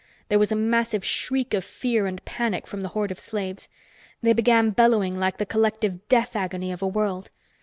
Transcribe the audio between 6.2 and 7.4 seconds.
agony of a world.